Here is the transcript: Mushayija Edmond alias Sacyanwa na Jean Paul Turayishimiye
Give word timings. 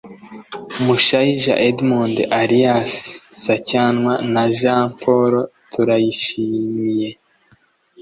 Mushayija 0.83 1.53
Edmond 1.69 2.15
alias 2.41 2.91
Sacyanwa 3.43 4.13
na 4.33 4.43
Jean 4.57 4.85
Paul 4.99 5.33
Turayishimiye 5.71 7.09